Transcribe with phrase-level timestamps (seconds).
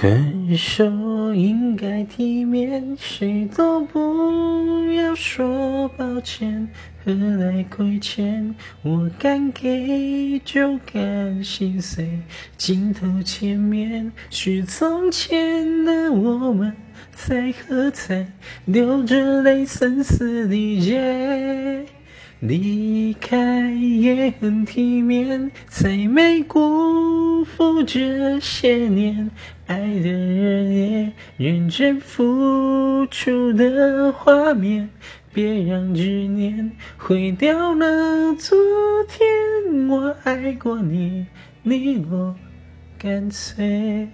[0.00, 0.84] 分手
[1.34, 6.68] 应该体面，谁都不要说抱歉，
[7.04, 8.54] 何来亏欠？
[8.82, 12.08] 我敢给就敢心碎，
[12.56, 16.74] 镜头前面是从前的我们，
[17.14, 18.26] 在喝彩，
[18.64, 21.84] 流着泪声嘶力竭。
[22.40, 26.42] 离开也很体面，才没
[27.86, 29.30] 这些年
[29.66, 34.88] 爱的热烈，认真付出的画面。
[35.34, 38.58] 别让执念毁掉了昨
[39.08, 41.26] 天，我爱过你，
[41.62, 42.36] 你我
[42.98, 44.10] 干脆。